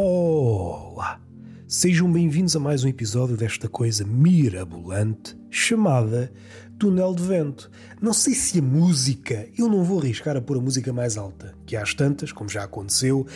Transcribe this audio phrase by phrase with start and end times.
[0.00, 1.20] Olá!
[1.66, 6.32] Sejam bem-vindos a mais um episódio desta coisa mirabolante chamada
[6.78, 7.68] Túnel de Vento.
[8.00, 11.52] Não sei se a música, eu não vou arriscar a pôr a música mais alta,
[11.66, 13.26] que às tantas, como já aconteceu,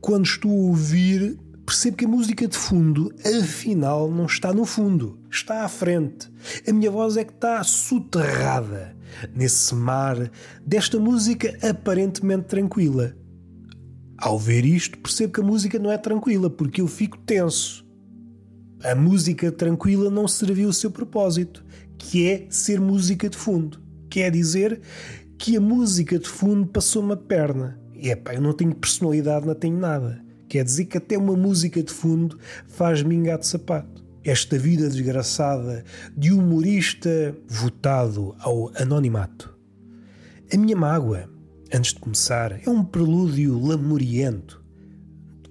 [0.00, 3.12] quando estou a ouvir, percebo que a música de fundo,
[3.42, 6.30] afinal, não está no fundo, está à frente.
[6.64, 8.94] A minha voz é que está soterrada
[9.34, 10.30] nesse mar
[10.64, 13.16] desta música aparentemente tranquila.
[14.22, 17.84] Ao ver isto, percebo que a música não é tranquila, porque eu fico tenso.
[18.80, 21.64] A música tranquila não serviu o seu propósito,
[21.98, 23.82] que é ser música de fundo.
[24.08, 24.80] Quer dizer
[25.36, 27.80] que a música de fundo passou uma perna.
[27.96, 30.24] E é pá, eu não tenho personalidade, não tenho nada.
[30.48, 34.04] Quer dizer que até uma música de fundo faz-me de sapato.
[34.22, 35.82] Esta vida desgraçada
[36.16, 39.52] de humorista votado ao anonimato.
[40.54, 41.28] A minha mágoa
[41.72, 44.62] antes de começar, é um prelúdio lamuriento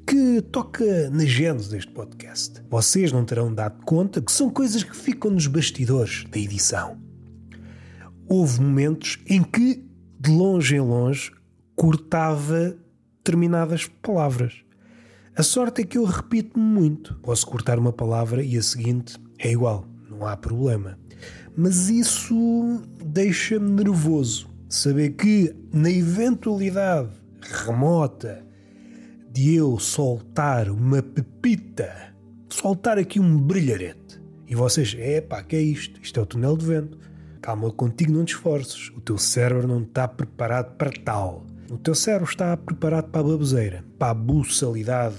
[0.06, 2.62] que toca na gênese deste podcast.
[2.70, 6.98] Vocês não terão dado conta que são coisas que ficam nos bastidores da edição.
[8.28, 9.84] Houve momentos em que,
[10.20, 11.32] de longe em longe,
[11.76, 12.78] cortava
[13.18, 14.64] determinadas palavras.
[15.36, 17.16] A sorte é que eu repito-me muito.
[17.24, 21.00] Posso cortar uma palavra e a seguinte é igual, não há problema.
[21.56, 27.10] Mas isso deixa-me nervoso saber que, na eventualidade
[27.42, 28.42] remota
[29.30, 32.14] de eu soltar uma pepita,
[32.50, 36.00] soltar aqui um brilharete, e vocês, é pá, que é isto?
[36.02, 36.98] Isto é o túnel de vento.
[37.42, 38.90] Calma, contigo não te esforces.
[38.90, 41.46] O teu cérebro não está preparado para tal.
[41.70, 45.16] O teu cérebro está preparado para a baboseira, para a buçalidade,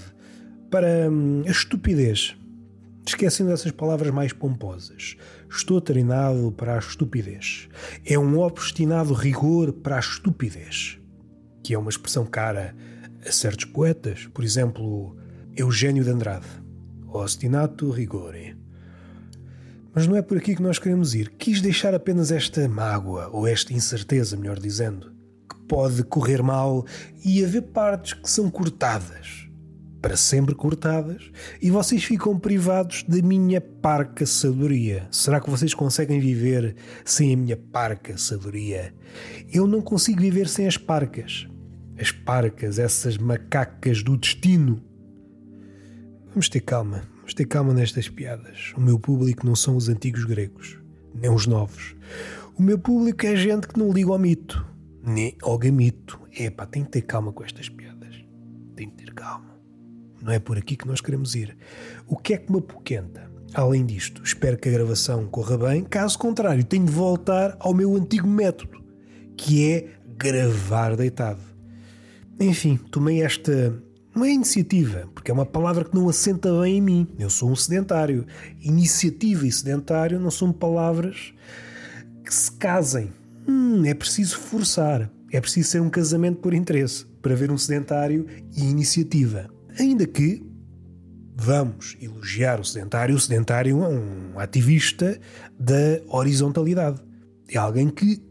[0.69, 2.35] para hum, a estupidez.
[3.05, 5.17] Esquecendo dessas palavras mais pomposas.
[5.55, 7.69] Estou treinado para a estupidez.
[8.03, 10.99] É um obstinado rigor para a estupidez.
[11.63, 12.75] Que é uma expressão cara
[13.23, 14.25] a certos poetas.
[14.33, 15.15] Por exemplo,
[15.55, 16.47] Eugênio de Andrade.
[17.07, 18.57] Ostinato rigore.
[19.93, 21.29] Mas não é por aqui que nós queremos ir.
[21.37, 25.13] Quis deixar apenas esta mágoa, ou esta incerteza, melhor dizendo,
[25.47, 26.83] que pode correr mal
[27.23, 29.52] e haver partes que são cortadas
[30.03, 31.31] para sempre cortadas
[31.61, 35.07] e vocês ficam privados da minha parca sabedoria.
[35.09, 36.75] Será que vocês conseguem viver
[37.05, 38.93] sem a minha parca sabedoria?
[39.49, 41.47] Eu não consigo viver sem as parcas.
[41.97, 44.83] As parcas, essas macacas do destino.
[46.27, 48.73] Vamos ter calma, vamos ter calma nestas piadas.
[48.75, 50.77] O meu público não são os antigos gregos,
[51.15, 51.95] nem os novos.
[52.57, 54.65] O meu público é gente que não liga ao mito,
[55.01, 56.19] nem ao gamito.
[56.37, 58.15] Epá, tem que ter calma com estas piadas.
[58.75, 59.52] Tem que ter calma.
[60.23, 61.55] Não é por aqui que nós queremos ir.
[62.07, 63.29] O que é que me apoquenta?
[63.53, 65.83] Além disto, espero que a gravação corra bem.
[65.83, 68.81] Caso contrário, tenho de voltar ao meu antigo método,
[69.35, 71.41] que é gravar deitado.
[72.39, 73.77] Enfim, tomei esta.
[74.15, 77.07] É iniciativa, porque é uma palavra que não assenta bem em mim.
[77.19, 78.25] Eu sou um sedentário.
[78.61, 81.33] Iniciativa e sedentário não são palavras
[82.23, 83.11] que se casem.
[83.47, 85.11] Hum, é preciso forçar.
[85.31, 89.52] É preciso ser um casamento por interesse para ver um sedentário e iniciativa.
[89.79, 90.43] Ainda que
[91.35, 95.19] vamos elogiar o sedentário, o sedentário é um ativista
[95.59, 97.01] da horizontalidade.
[97.49, 98.21] É alguém que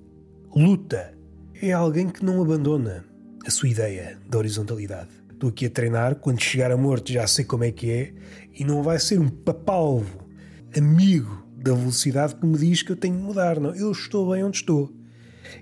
[0.55, 1.13] luta.
[1.61, 3.05] É alguém que não abandona
[3.47, 5.11] a sua ideia da horizontalidade.
[5.33, 8.15] Estou aqui a treinar, quando chegar a morte já sei como é que é,
[8.53, 10.25] e não vai ser um papalvo
[10.77, 13.59] amigo da velocidade que me diz que eu tenho de mudar.
[13.59, 14.93] Não, eu estou bem onde estou.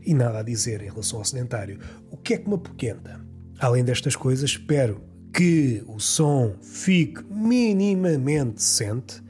[0.05, 1.79] E nada a dizer em relação ao sedentário.
[2.11, 3.21] O que é que me apoquenta?
[3.59, 5.03] Além destas coisas, espero
[5.33, 9.23] que o som fique minimamente decente,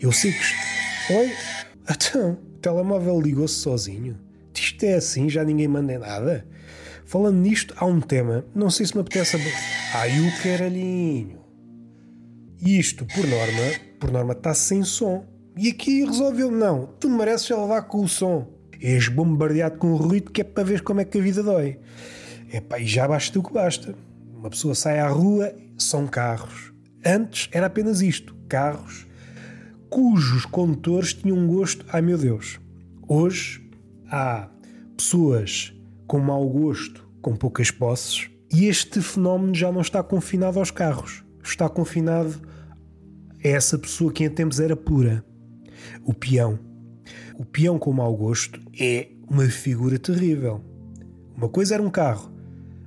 [0.00, 1.14] eu sei que.
[1.14, 1.32] Oi?
[1.88, 4.18] Então, o telemóvel ligou-se sozinho.
[4.54, 6.46] Isto é assim, já ninguém manda nada.
[7.04, 9.36] Falando nisto, há um tema, não sei se me apetece.
[9.94, 11.38] Ai, o caralhinho.
[12.60, 15.24] Isto, por norma, por norma está sem som.
[15.56, 18.48] E aqui resolveu, não, tu mereces levar com o som.
[18.80, 21.78] És bombardeado com o ruído que é para ver como é que a vida dói.
[22.52, 23.94] Epá, e já basta o que basta.
[24.36, 26.72] Uma pessoa sai à rua, são carros.
[27.04, 29.06] Antes era apenas isto: carros
[29.88, 32.60] cujos condutores tinham um gosto, ai meu Deus.
[33.08, 33.66] Hoje
[34.10, 34.48] há
[34.96, 35.72] pessoas
[36.06, 41.24] com mau gosto, com poucas posses, e este fenómeno já não está confinado aos carros,
[41.42, 42.40] está confinado
[43.42, 45.24] a essa pessoa que em tempos era pura,
[46.04, 46.58] o peão.
[47.38, 50.64] O peão com mau gosto é uma figura terrível.
[51.36, 52.32] Uma coisa era um carro,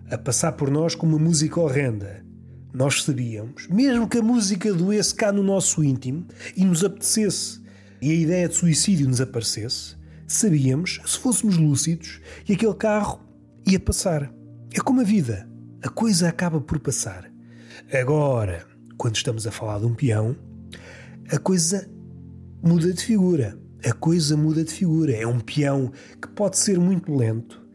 [0.10, 2.26] a passar por nós com uma música horrenda.
[2.74, 6.26] Nós sabíamos, mesmo que a música doesse cá no nosso íntimo
[6.56, 7.62] e nos apetecesse
[8.02, 9.96] e a ideia de suicídio nos aparecesse,
[10.28, 13.22] sabíamos, se fôssemos lúcidos, que aquele carro
[13.66, 14.32] ia passar.
[14.72, 15.50] É como a vida.
[15.82, 17.30] A coisa acaba por passar.
[17.92, 18.66] Agora,
[18.98, 20.36] quando estamos a falar de um peão,
[21.32, 21.90] a coisa
[22.62, 23.58] muda de figura.
[23.84, 25.14] A coisa muda de figura.
[25.14, 25.92] É um peão
[26.22, 27.69] que pode ser muito lento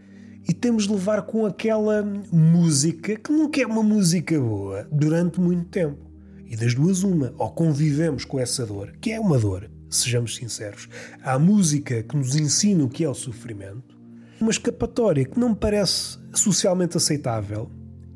[0.46, 5.67] e temos de levar com aquela música que nunca é uma música boa durante muito
[5.67, 6.11] tempo.
[6.46, 7.35] E das duas, uma.
[7.38, 10.88] Ou convivemos com essa dor, que é uma dor, sejamos sinceros.
[11.23, 13.99] Há música que nos ensina o que é o sofrimento.
[14.41, 17.70] Uma escapatória que não parece socialmente aceitável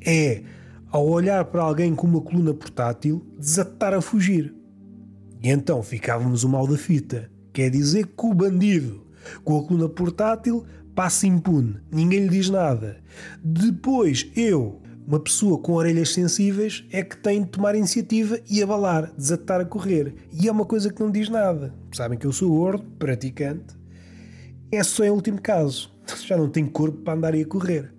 [0.05, 0.43] é,
[0.91, 4.53] ao olhar para alguém com uma coluna portátil, desatar a fugir.
[5.41, 7.31] E então ficávamos o mal da fita.
[7.51, 9.07] Quer dizer que o bandido
[9.43, 10.65] com a coluna portátil
[10.95, 12.97] passa impune, ninguém lhe diz nada.
[13.43, 19.11] Depois eu, uma pessoa com orelhas sensíveis, é que tem de tomar iniciativa e abalar,
[19.17, 20.13] desatar a correr.
[20.31, 21.73] E é uma coisa que não diz nada.
[21.91, 23.75] Sabem que eu sou gordo, praticante.
[24.71, 25.91] É só em último caso.
[26.27, 27.91] Já não tenho corpo para andar e a correr.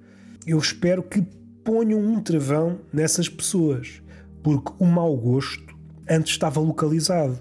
[0.47, 1.21] Eu espero que
[1.65, 4.01] ponham um travão nessas pessoas,
[4.41, 5.75] porque o mau gosto
[6.09, 7.41] antes estava localizado.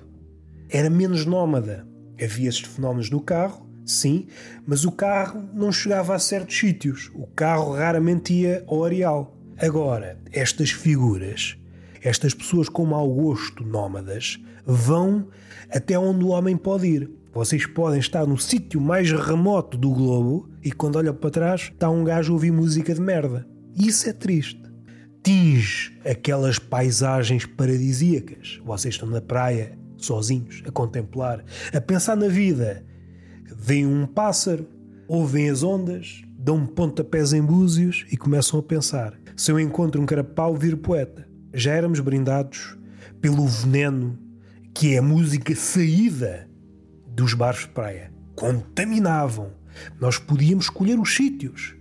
[0.68, 1.88] Era menos nómada.
[2.19, 4.27] Havia estes fenómenos no carro, sim,
[4.65, 7.12] mas o carro não chegava a certos sítios.
[7.13, 9.36] O carro raramente ia ao areal.
[9.57, 11.57] Agora, estas figuras,
[12.01, 15.27] estas pessoas com mau gosto nómadas, vão
[15.69, 17.09] até onde o homem pode ir.
[17.33, 21.89] Vocês podem estar no sítio mais remoto do globo e quando olham para trás está
[21.89, 23.47] um gajo a ouvir música de merda.
[23.75, 24.62] Isso é triste.
[25.24, 28.59] Tinge aquelas paisagens paradisíacas.
[28.65, 31.44] Vocês estão na praia, sozinhos, a contemplar,
[31.74, 32.83] a pensar na vida.
[33.56, 34.68] Vem um pássaro,
[35.07, 40.06] ouvem as ondas, dão pontapés em búzios e começam a pensar: se eu encontro um
[40.06, 41.28] carapau, viro poeta.
[41.54, 42.78] Já éramos brindados
[43.19, 44.18] pelo veneno
[44.74, 46.50] que é a música saída
[47.07, 48.13] dos bares de praia.
[48.36, 49.51] Contaminavam.
[50.00, 51.75] Nós podíamos escolher os sítios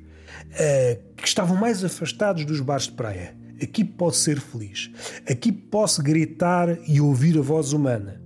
[0.47, 3.37] uh, que estavam mais afastados dos bares de praia.
[3.63, 4.91] Aqui posso ser feliz.
[5.31, 8.21] Aqui posso gritar e ouvir a voz humana.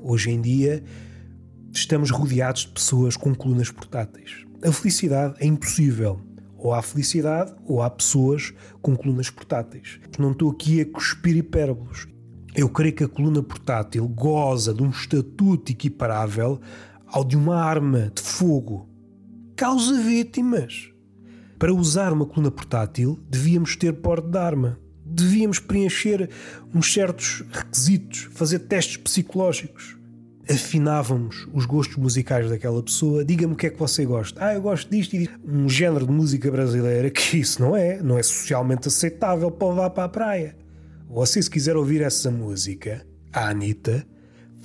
[0.00, 0.82] Hoje em dia
[1.72, 4.44] estamos rodeados de pessoas com colunas portáteis.
[4.64, 6.20] A felicidade é impossível.
[6.56, 10.00] Ou há felicidade ou há pessoas com colunas portáteis.
[10.18, 12.08] Não estou aqui a cuspir hipérbolos.
[12.54, 16.60] Eu creio que a coluna portátil goza de um estatuto equiparável
[17.06, 18.88] ao de uma arma de fogo.
[19.54, 20.90] Causa vítimas.
[21.58, 24.78] Para usar uma coluna portátil, devíamos ter porte de arma.
[25.04, 26.28] Devíamos preencher
[26.74, 29.97] uns certos requisitos, fazer testes psicológicos.
[30.50, 33.24] Afinávamos os gostos musicais daquela pessoa.
[33.24, 34.42] Diga-me o que é que você gosta.
[34.42, 35.38] Ah, eu gosto disto e disto.
[35.46, 39.90] Um género de música brasileira que isso não é, não é socialmente aceitável para levar
[39.90, 40.56] para a praia.
[41.10, 44.06] Você, se quiser ouvir essa música, a Anitta,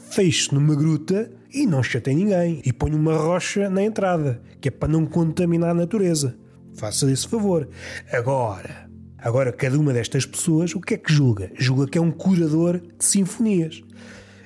[0.10, 2.62] feche-se numa gruta e não chateie ninguém.
[2.66, 6.36] E põe uma rocha na entrada, que é para não contaminar a natureza.
[6.76, 7.70] Faça esse favor.
[8.12, 11.52] Agora, agora cada uma destas pessoas, o que é que julga?
[11.56, 13.84] Julga que é um curador de sinfonias.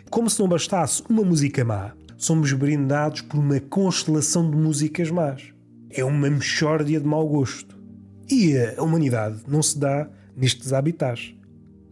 [0.09, 5.54] Como se não bastasse uma música má, somos brindados por uma constelação de músicas más.
[5.89, 7.77] É uma mexórdia de mau gosto.
[8.30, 11.33] E a humanidade não se dá nestes habitats.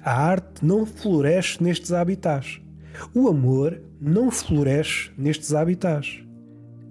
[0.01, 2.59] A arte não floresce nestes habitats.
[3.13, 6.19] O amor não floresce nestes habitats.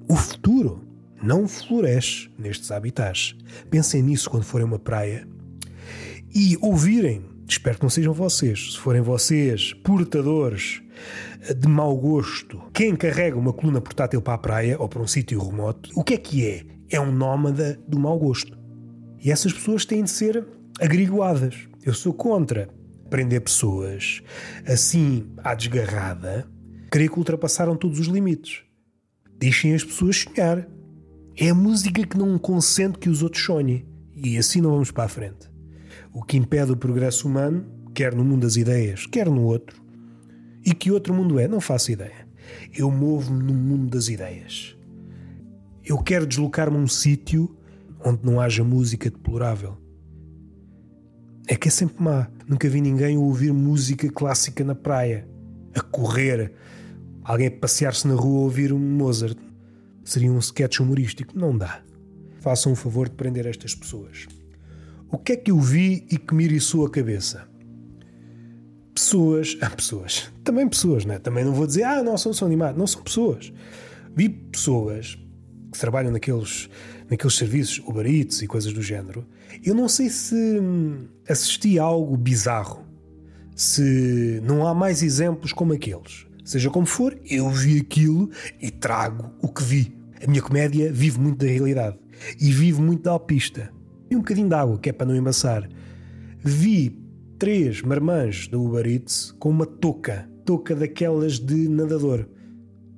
[0.09, 0.87] O futuro
[1.23, 3.35] não floresce nestes habitats.
[3.71, 5.26] Pensem nisso quando forem uma praia
[6.35, 7.25] e ouvirem.
[7.49, 8.73] Espero que não sejam vocês.
[8.73, 10.84] Se forem vocês portadores
[11.53, 15.39] de mau gosto, quem carrega uma coluna portátil para a praia ou para um sítio
[15.39, 16.65] remoto, o que é que é?
[16.89, 18.57] É um nómada do mau gosto.
[19.23, 20.47] E essas pessoas têm de ser
[20.81, 21.69] agrigoadas.
[21.85, 22.69] Eu sou contra
[23.11, 24.23] prender pessoas
[24.67, 26.49] assim à desgarrada.
[26.91, 28.63] Creio que ultrapassaram todos os limites.
[29.39, 30.67] Deixem as pessoas sonhar.
[31.37, 33.87] É a música que não consente que os outros sonhem.
[34.15, 35.51] E assim não vamos para a frente.
[36.13, 39.84] O que impede o progresso humano, quer no mundo das ideias, quer no outro.
[40.64, 41.47] E que outro mundo é?
[41.47, 42.26] Não faço ideia.
[42.76, 44.76] Eu movo-me no mundo das ideias.
[45.85, 47.54] Eu quero deslocar-me a um sítio
[48.04, 49.76] onde não haja música deplorável.
[51.47, 52.28] É que é sempre má.
[52.49, 55.28] Nunca vi ninguém ouvir música clássica na praia,
[55.75, 56.52] a correr.
[57.23, 59.38] Alguém a passear-se na rua a ouvir um Mozart
[60.04, 61.38] seria um sketch humorístico.
[61.38, 61.83] Não dá.
[62.40, 64.26] Façam o favor de prender estas pessoas.
[65.11, 67.47] O que é que eu vi e que me iriçou a cabeça?
[68.95, 69.57] Pessoas.
[69.61, 70.31] Ah, pessoas.
[70.45, 71.19] Também pessoas, né?
[71.19, 72.79] Também não vou dizer, ah, não, são, são animados.
[72.79, 73.53] Não são pessoas.
[74.15, 75.19] Vi pessoas
[75.73, 76.71] que trabalham naqueles,
[77.11, 79.27] naqueles serviços Uber Eats e coisas do género.
[79.65, 82.85] Eu não sei se hum, assisti a algo bizarro.
[83.57, 86.27] Se não há mais exemplos como aqueles.
[86.45, 89.97] Seja como for, eu vi aquilo e trago o que vi.
[90.23, 91.99] A minha comédia vive muito da realidade
[92.41, 93.73] e vive muito da alpista.
[94.11, 95.69] E um bocadinho de água, que é para não embaçar.
[96.39, 97.04] Vi
[97.45, 102.27] três marmãs da Uber Eats com uma touca, touca daquelas de nadador.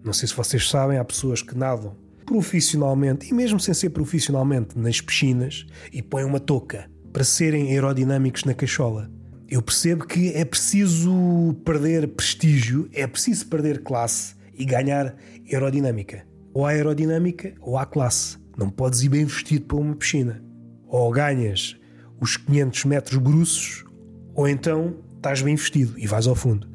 [0.05, 4.79] Não sei se vocês sabem, há pessoas que nadam profissionalmente e mesmo sem ser profissionalmente
[4.79, 9.11] nas piscinas e põem uma touca para serem aerodinâmicos na cachola.
[9.49, 15.17] Eu percebo que é preciso perder prestígio, é preciso perder classe e ganhar
[15.53, 16.25] aerodinâmica.
[16.55, 18.39] Ou há aerodinâmica ou há classe.
[18.57, 20.41] Não podes ir bem vestido para uma piscina.
[20.87, 21.77] Ou ganhas
[22.21, 23.86] os 500 metros bruços,
[24.37, 26.69] ou então estás bem vestido e vais ao fundo.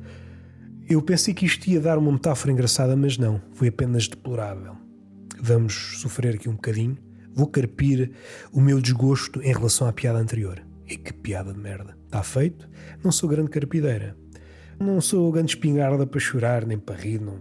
[0.90, 4.76] Eu pensei que isto ia dar uma metáfora engraçada, mas não, foi apenas deplorável.
[5.40, 6.98] Vamos sofrer aqui um bocadinho.
[7.34, 8.12] Vou carpir
[8.52, 10.62] o meu desgosto em relação à piada anterior.
[10.86, 11.98] E que piada de merda.
[12.06, 12.68] Está feito?
[13.02, 14.18] Não sou grande carpideira.
[14.78, 17.22] Não sou grande espingarda para chorar nem para rir.
[17.22, 17.40] Não.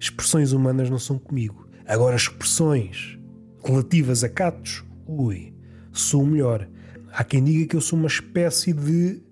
[0.00, 1.68] Expressões humanas não são comigo.
[1.86, 3.18] Agora, expressões
[3.64, 5.54] relativas a catos, ui,
[5.92, 6.68] sou o melhor.
[7.12, 9.22] Há quem diga que eu sou uma espécie de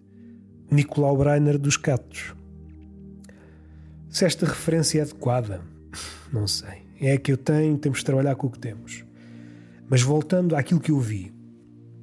[0.72, 2.34] Nicolau Breiner dos catos.
[4.08, 5.60] Se esta referência é adequada,
[6.32, 6.80] não sei.
[6.98, 9.04] É a que eu tenho, temos de trabalhar com o que temos.
[9.86, 11.30] Mas voltando àquilo que eu vi,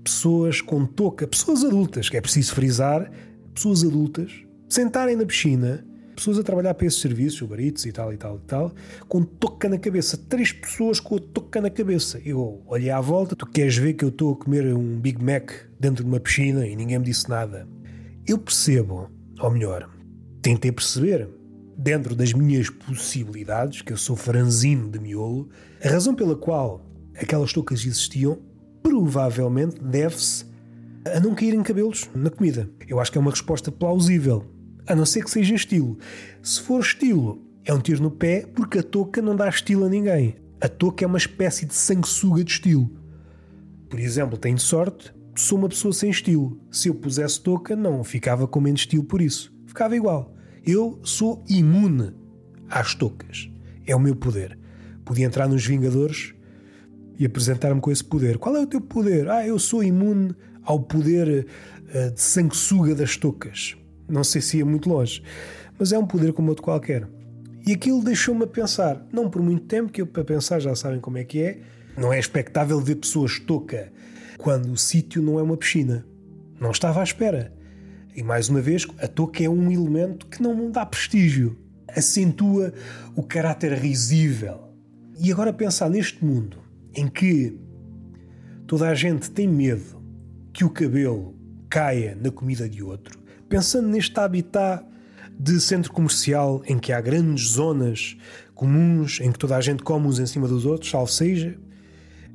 [0.03, 3.09] pessoas com touca, pessoas adultas, que é preciso frisar,
[3.55, 4.31] pessoas adultas,
[4.67, 5.83] sentarem na piscina,
[6.15, 8.71] pessoas a trabalhar para esses serviços, Uber Eats e tal e tal e tal,
[9.07, 10.15] com touca na cabeça.
[10.15, 12.21] Três pessoas com a touca na cabeça.
[12.23, 15.51] Eu olhei à volta, tu queres ver que eu estou a comer um Big Mac
[15.79, 17.67] dentro de uma piscina e ninguém me disse nada.
[18.29, 19.09] Eu percebo,
[19.41, 19.89] ou melhor,
[20.39, 21.27] tentei perceber,
[21.75, 25.49] dentro das minhas possibilidades, que eu sou franzino de miolo,
[25.83, 26.85] a razão pela qual
[27.19, 28.37] aquelas toucas existiam
[28.83, 30.45] provavelmente deve-se
[31.11, 32.69] a não caírem cabelos na comida.
[32.87, 34.45] Eu acho que é uma resposta plausível,
[34.85, 35.97] a não ser que seja estilo.
[36.43, 39.89] Se for estilo, é um tiro no pé porque a touca não dá estilo a
[39.89, 40.35] ninguém.
[40.61, 42.91] A touca é uma espécie de sanguessuga de estilo.
[43.89, 46.59] Por exemplo, tenho sorte, sou uma pessoa sem estilo.
[46.69, 49.53] Se eu pusesse touca, não ficava com menos estilo por isso.
[49.65, 50.35] Ficava igual.
[50.65, 52.13] Eu sou imune
[52.69, 53.49] às toucas.
[53.87, 54.57] É o meu poder.
[55.05, 56.33] Podia entrar nos Vingadores
[57.17, 58.37] e apresentar-me com esse poder.
[58.37, 59.29] Qual é o teu poder?
[59.29, 63.77] Ah, eu sou imune ao poder uh, de sanguessuga das toucas.
[64.07, 65.23] Não sei se ia muito longe,
[65.77, 67.07] mas é um poder como outro qualquer.
[67.65, 70.99] E aquilo deixou-me a pensar, não por muito tempo, que eu para pensar já sabem
[70.99, 71.59] como é que é,
[71.97, 73.91] não é expectável ver pessoas touca
[74.39, 76.05] quando o sítio não é uma piscina.
[76.59, 77.53] Não estava à espera.
[78.15, 81.57] E mais uma vez, a touca é um elemento que não dá prestígio,
[81.89, 82.73] acentua
[83.15, 84.73] o caráter risível.
[85.19, 86.57] E agora pensar neste mundo
[86.95, 87.59] em que
[88.65, 90.01] toda a gente tem medo
[90.53, 91.35] que o cabelo
[91.69, 93.19] caia na comida de outro,
[93.49, 94.85] pensando neste habitat
[95.37, 98.17] de centro comercial em que há grandes zonas
[98.55, 101.57] comuns em que toda a gente come uns em cima dos outros, salvo seja,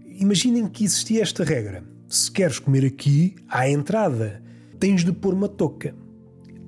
[0.06, 1.94] imaginem que existia esta regra.
[2.14, 4.40] Se queres comer aqui, à entrada
[4.78, 5.92] tens de pôr uma touca.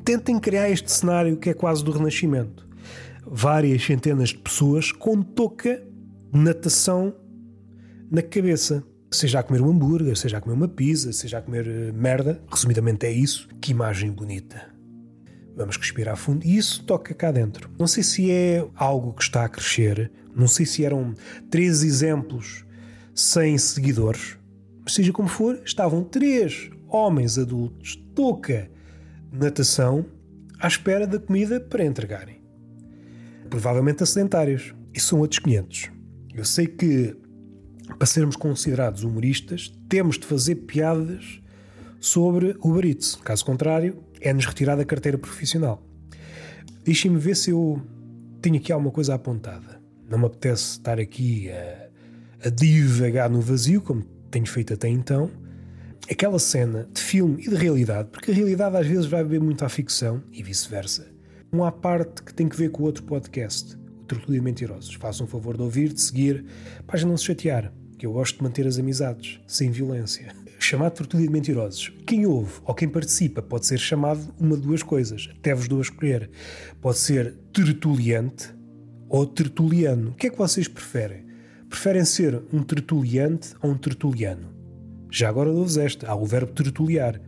[0.05, 2.69] Tentem criar este cenário que é quase do Renascimento.
[3.25, 5.81] Várias centenas de pessoas com touca
[6.33, 7.15] de natação
[8.11, 8.83] na cabeça.
[9.09, 12.43] Seja a comer um hambúrguer, seja a comer uma pizza, seja a comer uh, merda.
[12.51, 13.49] Resumidamente é isso.
[13.61, 14.69] Que imagem bonita.
[15.57, 16.45] Vamos respirar fundo.
[16.45, 17.71] E isso toca cá dentro.
[17.79, 20.11] Não sei se é algo que está a crescer.
[20.35, 21.15] Não sei se eram
[21.49, 22.65] três exemplos
[23.15, 24.37] sem seguidores.
[24.89, 28.71] Seja como for, estavam três homens adultos, touca,
[29.33, 30.07] natação,
[30.61, 32.41] à espera da comida para entregarem.
[33.51, 34.75] Provavelmente acidentários.
[34.95, 35.91] E são outros 500.
[36.35, 37.15] Eu sei que,
[37.99, 41.43] para sermos considerados humoristas, temos de fazer piadas
[42.01, 43.17] sobre o Eats.
[43.17, 45.83] Caso contrário, é-nos retirada a carteira profissional.
[46.83, 47.83] Deixem-me ver se eu
[48.41, 49.83] tenho aqui alguma coisa apontada.
[50.09, 51.89] Não me apetece estar aqui a,
[52.47, 54.03] a divagar no vazio, como
[54.37, 55.31] tenho feito até então
[56.11, 59.65] aquela cena de filme e de realidade, porque a realidade às vezes vai beber muito
[59.65, 61.09] à ficção e vice-versa.
[61.51, 64.93] Não há parte que tem que ver com o outro podcast, o Tertúlia Mentirosos.
[64.95, 66.45] Façam um favor de ouvir, de seguir,
[66.87, 70.35] para não se chatear, que eu gosto de manter as amizades, sem violência.
[70.59, 71.91] Chamado Tertúlia de Mentirosos.
[72.07, 75.79] Quem ouve ou quem participa pode ser chamado uma de duas coisas, até vos dou
[75.79, 76.31] a escolher.
[76.81, 78.55] Pode ser tertuliante
[79.09, 80.11] ou tertuliano.
[80.11, 81.26] O que é que vocês preferem?
[81.69, 84.55] Preferem ser um tertuliante ou um tertuliano?
[85.11, 87.21] Já agora dou-vos esta: há o verbo tertuliar.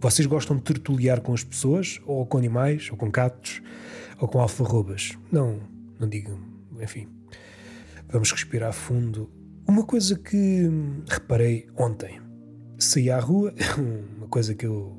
[0.00, 3.60] Vocês gostam de tertuliar com as pessoas, ou com animais, ou com gatos,
[4.20, 5.18] ou com alfarrobas?
[5.30, 5.60] Não,
[5.98, 6.38] não digam.
[6.80, 7.08] Enfim,
[8.08, 9.30] vamos respirar fundo.
[9.66, 10.70] Uma coisa que
[11.06, 12.20] reparei ontem:
[12.78, 13.54] saí à rua,
[14.16, 14.96] uma coisa que eu.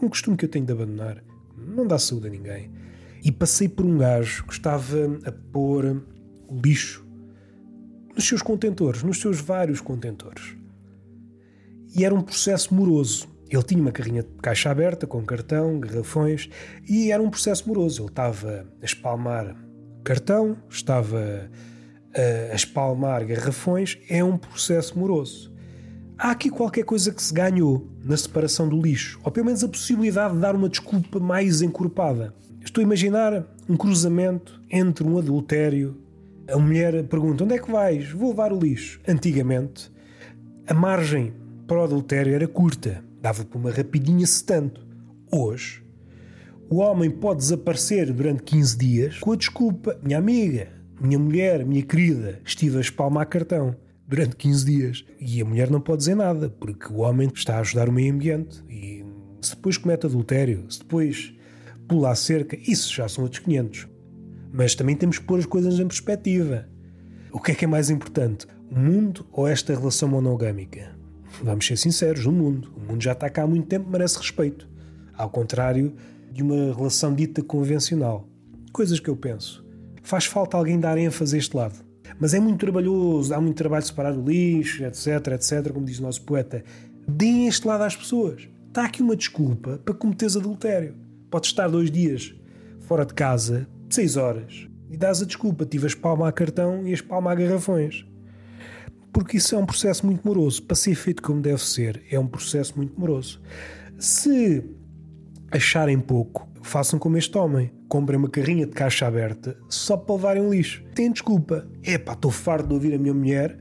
[0.00, 1.22] um costume que eu tenho de abandonar,
[1.56, 2.70] não dá saúde a ninguém,
[3.22, 6.02] e passei por um gajo que estava a pôr
[6.50, 7.05] lixo
[8.16, 10.56] nos seus contentores, nos seus vários contentores.
[11.94, 13.28] E era um processo moroso.
[13.48, 16.48] Ele tinha uma carrinha de caixa aberta, com cartão, garrafões,
[16.88, 18.02] e era um processo moroso.
[18.02, 19.54] Ele estava a espalmar
[20.02, 21.48] cartão, estava
[22.50, 25.54] a espalmar garrafões, é um processo moroso.
[26.18, 29.68] Há aqui qualquer coisa que se ganhou na separação do lixo, ou pelo menos a
[29.68, 32.34] possibilidade de dar uma desculpa mais encorpada.
[32.64, 36.00] Estou a imaginar um cruzamento entre um adultério.
[36.48, 38.10] A mulher pergunta: Onde é que vais?
[38.10, 39.00] Vou levar o lixo.
[39.06, 39.90] Antigamente,
[40.66, 41.32] a margem
[41.66, 44.86] para o adultério era curta, dava para uma rapidinha se tanto.
[45.30, 45.82] Hoje,
[46.70, 50.68] o homem pode desaparecer durante 15 dias com a desculpa: Minha amiga,
[51.00, 53.74] minha mulher, minha querida, estive a espalmar cartão
[54.06, 55.04] durante 15 dias.
[55.18, 58.14] E a mulher não pode dizer nada, porque o homem está a ajudar o meio
[58.14, 58.62] ambiente.
[58.70, 59.04] E
[59.42, 61.34] se depois comete adultério, se depois
[61.88, 63.95] pula a cerca, isso já são outros 500.
[64.52, 66.68] Mas também temos que pôr as coisas em perspectiva.
[67.32, 68.46] O que é que é mais importante?
[68.70, 70.96] O mundo ou esta relação monogâmica?
[71.42, 72.72] Vamos ser sinceros, o mundo.
[72.76, 74.68] O mundo já está cá há muito tempo, merece respeito.
[75.14, 75.94] Ao contrário
[76.32, 78.28] de uma relação dita convencional.
[78.72, 79.64] Coisas que eu penso.
[80.02, 81.84] Faz falta alguém dar ênfase a este lado.
[82.18, 85.98] Mas é muito trabalhoso, há muito trabalho de separar o lixo, etc, etc, como diz
[85.98, 86.64] o nosso poeta.
[87.06, 88.48] Deem este lado às pessoas.
[88.68, 90.94] Está aqui uma desculpa para cometeres adultério.
[91.30, 92.34] Podes estar dois dias
[92.80, 96.90] fora de casa, seis horas, e dás a desculpa, tive a espalma a cartão e
[96.90, 98.04] a espalma a garrafões.
[99.12, 100.62] Porque isso é um processo muito moroso.
[100.62, 103.40] Para ser feito como deve ser, é um processo muito moroso.
[103.98, 104.62] Se
[105.50, 107.72] acharem pouco, façam como este homem.
[107.88, 110.84] Comprem uma carrinha de caixa aberta só para levarem um lixo.
[110.94, 111.66] Tem desculpa.
[111.82, 113.58] É estou farto de ouvir a minha mulher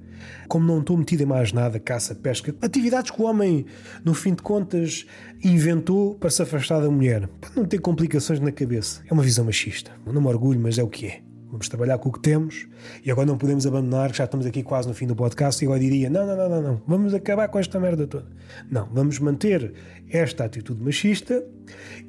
[0.47, 3.65] como não estou metido em mais nada, caça, pesca, atividades que o homem,
[4.03, 5.05] no fim de contas,
[5.43, 9.01] inventou para se afastar da mulher, para não ter complicações na cabeça.
[9.09, 9.91] É uma visão machista.
[10.05, 11.21] Não me orgulho, mas é o que é.
[11.55, 12.67] Vamos trabalhar com o que temos
[13.03, 15.79] e agora não podemos abandonar, já estamos aqui quase no fim do podcast e agora
[15.79, 18.27] diria: não, não, não, não, não, vamos acabar com esta merda toda.
[18.69, 19.73] Não, vamos manter
[20.09, 21.45] esta atitude machista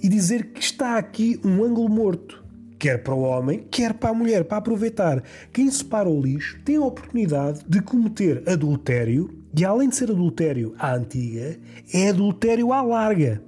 [0.03, 2.46] e dizer que está aqui um ângulo morto
[2.79, 5.23] quer para o homem, quer para a mulher, para aproveitar.
[5.53, 10.75] Quem separa o lixo tem a oportunidade de cometer adultério, e além de ser adultério
[10.79, 11.59] à antiga,
[11.93, 13.43] é adultério à larga.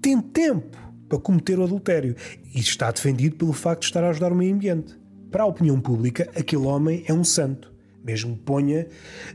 [0.00, 0.76] Tem tempo
[1.08, 2.14] para cometer o adultério.
[2.54, 4.96] E está defendido pelo facto de estar a ajudar o meio ambiente.
[5.30, 7.72] Para a opinião pública, aquele homem é um santo,
[8.04, 8.86] mesmo que ponha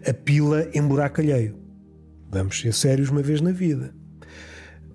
[0.08, 1.56] a pila em buraco alheio.
[2.30, 3.94] Vamos ser sérios uma vez na vida.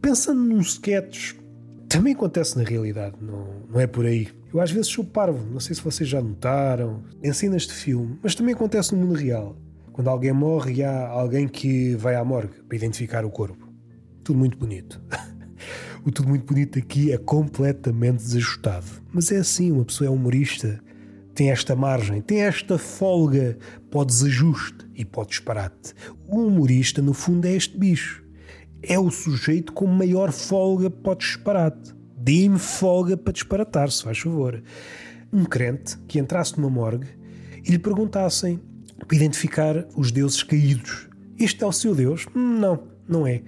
[0.00, 1.34] Pensando num sketch,
[1.88, 4.29] também acontece na realidade, não, não é por aí.
[4.53, 8.18] Eu às vezes sou parvo, não sei se vocês já notaram, em cenas de filme,
[8.22, 9.57] mas também acontece no mundo real.
[9.92, 13.68] Quando alguém morre e há alguém que vai à morgue para identificar o corpo.
[14.22, 15.01] Tudo muito bonito.
[16.05, 18.87] o tudo muito bonito aqui é completamente desajustado.
[19.12, 20.81] Mas é assim, uma pessoa é humorista,
[21.35, 23.59] tem esta margem, tem esta folga
[23.90, 25.94] para o desajuste e para o disparate.
[26.29, 28.27] O humorista, no fundo, é este bicho.
[28.82, 31.94] É o sujeito com maior folga para o disparate.
[32.16, 34.62] Dê-me folga para disparatar, se faz favor.
[35.32, 37.08] Um crente que entrasse numa morgue
[37.64, 38.60] e lhe perguntassem
[39.06, 41.08] para identificar os deuses caídos.
[41.38, 42.26] Este é o seu Deus?
[42.34, 43.42] Não, não é.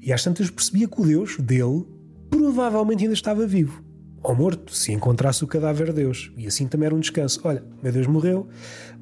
[0.00, 1.84] E às tantas percebia que o Deus dele
[2.28, 3.82] provavelmente ainda estava vivo.
[4.22, 6.30] Ou morto, se encontrasse o cadáver de Deus.
[6.36, 7.40] E assim também era um descanso.
[7.44, 8.48] Olha, meu Deus morreu,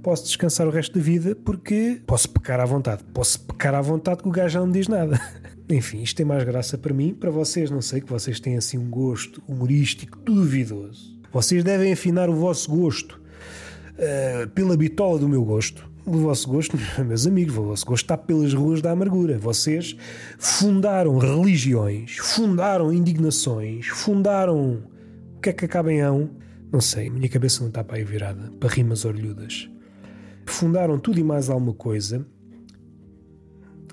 [0.02, 3.02] posso descansar o resto da vida porque posso pecar à vontade.
[3.12, 5.20] Posso pecar à vontade que o gajo já não diz nada.
[5.68, 8.78] Enfim, isto tem mais graça para mim, para vocês, não sei, que vocês têm assim
[8.78, 11.18] um gosto humorístico duvidoso.
[11.30, 13.20] Vocês devem afinar o vosso gosto
[13.98, 15.86] uh, pela bitola do meu gosto.
[16.06, 19.36] O vosso gosto, meus amigos, o vosso gosto está pelas ruas da amargura.
[19.36, 19.94] Vocês
[20.38, 24.78] fundaram religiões, fundaram indignações, fundaram.
[25.38, 26.30] O que é que acaba em ão?
[26.72, 29.70] Não sei, minha cabeça não está para aí virada, para rimas orlhudas.
[30.44, 32.26] Fundaram tudo e mais alguma coisa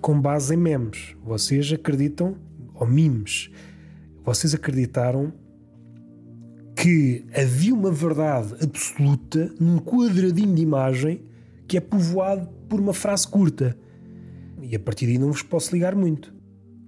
[0.01, 1.15] com base em memes.
[1.23, 2.35] Vocês acreditam,
[2.73, 3.51] ou memes,
[4.23, 5.31] vocês acreditaram
[6.75, 11.25] que havia uma verdade absoluta num quadradinho de imagem
[11.67, 13.77] que é povoado por uma frase curta.
[14.63, 16.33] E a partir daí não vos posso ligar muito.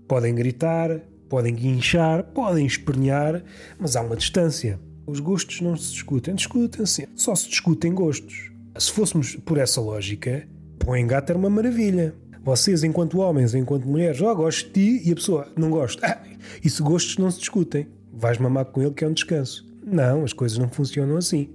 [0.08, 3.44] Podem gritar, podem guinchar, podem espernear,
[3.80, 4.80] mas há uma distância.
[5.06, 7.08] Os gostos não se discutem, discutem-se.
[7.16, 8.52] Só se discutem gostos.
[8.78, 10.48] Se fôssemos por essa lógica,
[10.86, 12.14] o engato era uma maravilha.
[12.44, 16.06] Vocês, enquanto homens, enquanto mulheres, ó, oh, gosto de ti e a pessoa não gosta.
[16.06, 16.22] Ah,
[16.64, 17.88] isso gostos não se discutem.
[18.14, 19.66] Vais mamar com ele que é um descanso.
[19.86, 21.50] Não, as coisas não funcionam assim.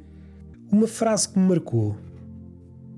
[0.70, 1.96] Uma frase que me marcou,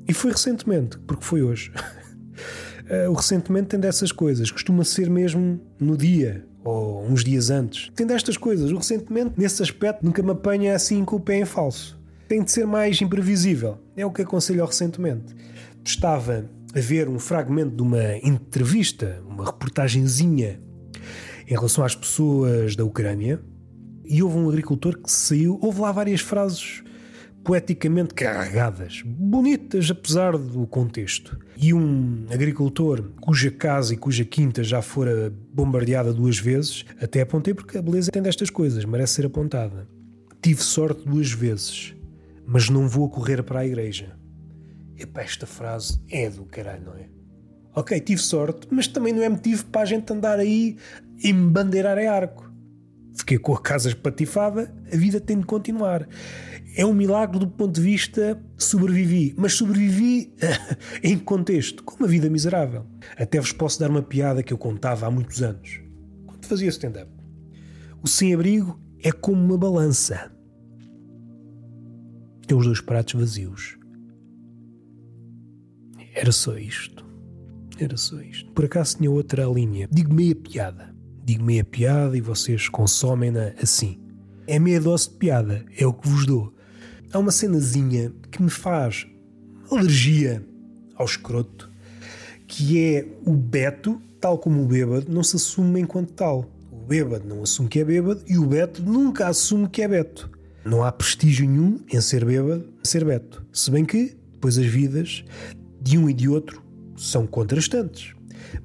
[0.07, 1.73] e foi recentemente, porque foi hoje.
[2.89, 7.91] Eh, o recentemente tem dessas coisas, costuma ser mesmo no dia ou uns dias antes.
[7.95, 8.71] Tem destas coisas.
[8.71, 11.99] O recentemente, nesse aspecto, nunca me apanha assim com o pé em falso.
[12.27, 13.79] Tem de ser mais imprevisível.
[13.97, 15.35] É o que aconselho recentemente.
[15.85, 20.59] Estava a ver um fragmento de uma entrevista, uma reportagenzinha
[21.47, 23.41] em relação às pessoas da Ucrânia.
[24.05, 26.83] E houve um agricultor que saiu, houve lá várias frases
[27.45, 31.39] poeticamente carregadas, bonitas apesar do contexto.
[31.57, 37.53] E um agricultor cuja casa e cuja quinta já fora bombardeada duas vezes, até apontei
[37.53, 39.87] porque a beleza tem destas coisas, merece ser apontada.
[40.41, 41.95] Tive sorte duas vezes,
[42.47, 44.17] mas não vou correr para a igreja.
[44.97, 47.09] Epá, esta frase é do caralho, não é?
[47.77, 50.77] Ok, tive sorte, mas também não é motivo para a gente andar aí
[51.23, 52.51] e me bandeirar em arco.
[53.17, 56.07] Fiquei com a casa espatifada, a vida tem de continuar
[56.77, 60.35] é um milagre do ponto de vista sobrevivi, mas sobrevivi
[61.03, 62.85] em contexto, com uma vida miserável.
[63.17, 65.81] Até vos posso dar uma piada que eu contava há muitos anos,
[66.27, 67.11] quando fazia stand-up.
[68.03, 70.33] O sem-abrigo é como uma balança.
[72.47, 73.79] Tem os dois pratos vazios.
[76.15, 77.05] Era só isto.
[77.79, 78.53] Era só isto.
[78.53, 79.89] Por acaso tinha outra linha.
[79.91, 80.95] Digo meia piada.
[81.25, 83.99] Digo meia piada e vocês consomem-na assim.
[84.47, 86.54] É meia dose de piada, é o que vos dou
[87.15, 89.07] há uma cenazinha que me faz
[89.71, 90.45] alergia
[90.97, 91.71] ao escroto,
[92.47, 96.51] que é o Beto, tal como o bêbado, não se assume enquanto tal.
[96.71, 100.31] O bêbado não assume que é bêbado e o Beto nunca assume que é Beto.
[100.65, 103.45] Não há prestígio nenhum em ser bêbado, ser Beto.
[103.53, 105.25] Se bem que, depois as vidas
[105.81, 106.63] de um e de outro
[106.97, 108.15] são contrastantes.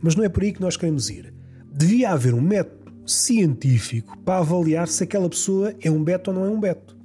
[0.02, 1.34] Mas não é por aí que nós queremos ir.
[1.72, 6.46] Devia haver um método científico para avaliar se aquela pessoa é um Beto ou não
[6.46, 6.99] é um Beto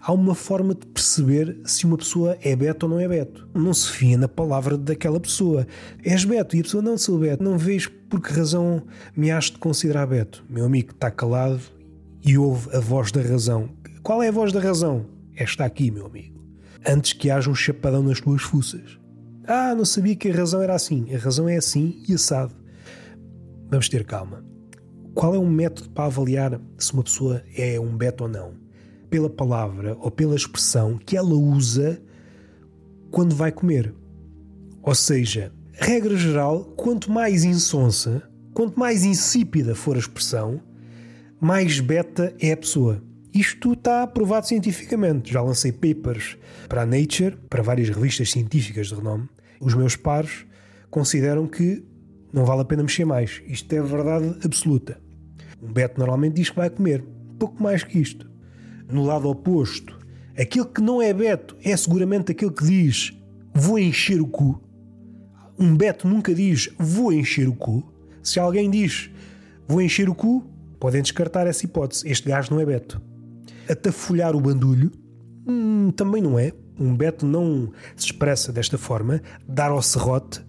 [0.00, 3.48] há uma forma de perceber se uma pessoa é beto ou não é beto.
[3.54, 5.66] Não se fia na palavra daquela pessoa.
[6.04, 7.42] És beto e a pessoa não sou beto.
[7.42, 8.82] Não vejo por que razão
[9.16, 10.44] me has de considerar beto.
[10.48, 11.60] Meu amigo está calado
[12.24, 13.68] e ouve a voz da razão.
[14.02, 15.06] Qual é a voz da razão?
[15.36, 16.40] Esta aqui, meu amigo.
[16.86, 18.98] Antes que haja um chapadão nas tuas fuças.
[19.46, 21.14] Ah, não sabia que a razão era assim.
[21.14, 22.54] A razão é assim e assado.
[23.68, 24.44] Vamos ter calma.
[25.14, 28.59] Qual é um método para avaliar se uma pessoa é um beto ou não?
[29.10, 32.00] Pela palavra ou pela expressão que ela usa
[33.10, 33.92] quando vai comer.
[34.82, 38.22] Ou seja, regra geral, quanto mais insonsa,
[38.54, 40.62] quanto mais insípida for a expressão,
[41.40, 43.02] mais beta é a pessoa.
[43.34, 45.32] Isto está provado cientificamente.
[45.32, 46.36] Já lancei papers
[46.68, 49.28] para a Nature, para várias revistas científicas de renome.
[49.60, 50.46] Os meus pares
[50.90, 51.84] consideram que
[52.32, 53.42] não vale a pena mexer mais.
[53.46, 55.00] Isto é verdade absoluta.
[55.62, 57.04] Um beto normalmente diz que vai comer.
[57.38, 58.29] Pouco mais que isto
[58.92, 59.98] no lado oposto.
[60.38, 63.12] Aquele que não é Beto é seguramente aquele que diz
[63.54, 64.60] vou encher o cu.
[65.58, 67.84] Um Beto nunca diz vou encher o cu.
[68.22, 69.10] Se alguém diz
[69.66, 70.44] vou encher o cu,
[70.78, 72.08] podem descartar essa hipótese.
[72.08, 73.00] Este gajo não é Beto.
[73.68, 74.90] Atafolhar o bandulho
[75.46, 76.52] hum, também não é.
[76.78, 79.20] Um Beto não se expressa desta forma.
[79.46, 80.40] Dar ao serrote,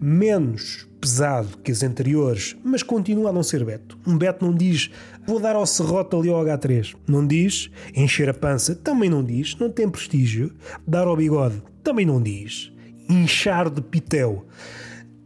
[0.00, 3.98] menos pesado que as anteriores, mas continua a não ser Beto.
[4.06, 4.88] Um Beto não diz
[5.26, 6.94] vou dar ao serrote ali ao H3.
[7.08, 7.68] Não diz.
[7.92, 9.56] Encher a pança também não diz.
[9.56, 10.54] Não tem prestígio.
[10.86, 12.72] Dar ao bigode também não diz.
[13.10, 14.46] Inchar de pitel.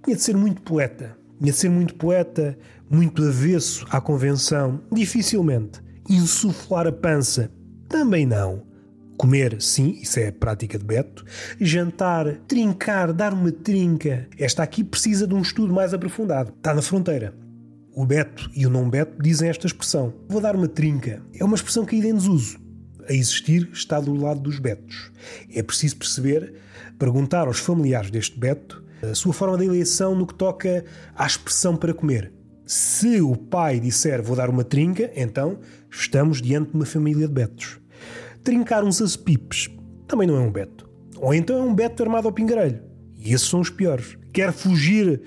[0.02, 1.14] Tinha de ser muito poeta.
[1.38, 2.58] Tinha de ser muito poeta,
[2.88, 4.80] muito avesso à convenção.
[4.90, 5.82] Dificilmente.
[6.08, 7.50] Insuflar a pança
[7.86, 8.65] também não.
[9.16, 11.24] Comer, sim, isso é prática de Beto.
[11.58, 14.28] Jantar, trincar, dar uma trinca.
[14.38, 16.52] Esta aqui precisa de um estudo mais aprofundado.
[16.54, 17.34] Está na fronteira.
[17.94, 20.12] O Beto e o não Beto dizem esta expressão.
[20.28, 21.22] Vou dar uma trinca.
[21.34, 22.58] É uma expressão caída em desuso.
[23.08, 25.10] A existir está do lado dos Betos.
[25.54, 26.52] É preciso perceber,
[26.98, 31.74] perguntar aos familiares deste Beto a sua forma de eleição no que toca à expressão
[31.74, 32.32] para comer.
[32.66, 35.58] Se o pai disser vou dar uma trinca, então
[35.90, 37.78] estamos diante de uma família de Betos
[38.46, 39.68] trincar uns azepipes
[40.06, 40.88] também não é um Beto.
[41.16, 42.80] Ou então é um Beto armado ao pingarelho.
[43.18, 44.16] E esses são os piores.
[44.32, 45.22] Quer fugir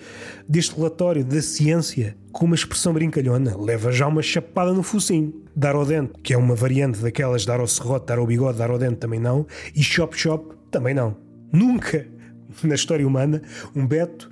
[0.47, 5.33] deste relatório da ciência com uma expressão brincalhona, leva já uma chapada no focinho.
[5.53, 8.69] Dar ao dente, que é uma variante daquelas dar ao serrote, dar ao bigode, dar
[8.69, 9.45] ao dente também não.
[9.75, 11.17] E chop chop também não.
[11.51, 12.07] Nunca
[12.63, 13.41] na história humana
[13.75, 14.29] um Beto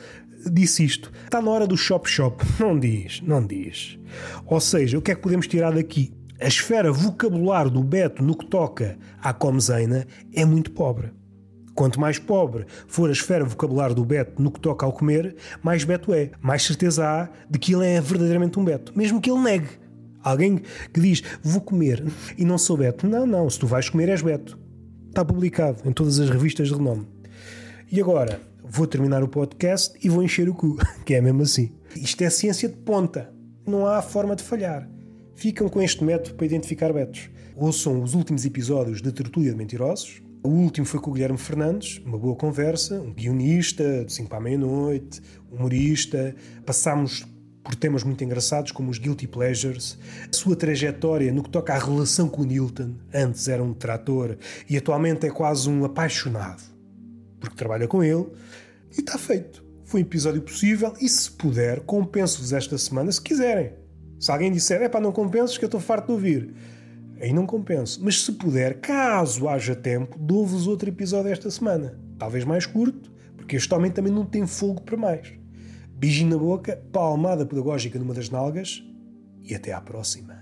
[0.49, 1.11] disse isto.
[1.25, 2.41] Está na hora do chop chop.
[2.57, 3.99] Não diz, não diz.
[4.45, 6.13] Ou seja, o que é que podemos tirar daqui?
[6.39, 11.11] A esfera vocabular do Beto no que toca à comezeina é muito pobre.
[11.73, 15.83] Quanto mais pobre for a esfera vocabular do Beto no que toca ao comer, mais
[15.83, 16.31] Beto é.
[16.39, 19.69] Mais certeza há de que ele é verdadeiramente um Beto, mesmo que ele negue.
[20.23, 20.61] Alguém
[20.93, 22.03] que diz vou comer
[22.37, 23.07] e não sou Beto.
[23.07, 24.59] Não, não, se tu vais comer és Beto.
[25.09, 27.07] Está publicado em todas as revistas de renome.
[27.91, 31.71] E agora vou terminar o podcast e vou encher o cu, que é mesmo assim.
[31.95, 33.33] Isto é ciência de ponta.
[33.65, 34.87] Não há forma de falhar
[35.37, 37.29] ficam com este método para identificar betos.
[37.55, 40.21] Ouçam os últimos episódios de Tertúlia de Mentirosos.
[40.43, 44.39] O último foi com o Guilherme Fernandes, uma boa conversa, um guionista, de 5 para
[44.39, 45.21] a meia-noite,
[45.51, 46.35] humorista.
[46.65, 47.23] Passámos
[47.63, 51.77] por temas muito engraçados como os Guilty Pleasures, a sua trajetória no que toca à
[51.77, 52.95] relação com o Newton.
[53.13, 56.63] Antes era um trator e atualmente é quase um apaixonado,
[57.39, 58.25] porque trabalha com ele
[58.91, 59.63] e está feito.
[59.83, 63.86] Foi um episódio possível e, se puder, compenso-vos esta semana se quiserem.
[64.19, 66.53] Se alguém disser, é pá, não compenses que eu estou farto de ouvir,
[67.21, 67.99] aí não compenso.
[68.03, 71.99] Mas se puder, caso haja tempo, dou-vos outro episódio esta semana.
[72.17, 75.33] Talvez mais curto, porque este homem também não tem fogo para mais.
[75.89, 78.83] Beijinho na boca, palmada pedagógica numa das nalgas
[79.43, 80.36] e até à próxima.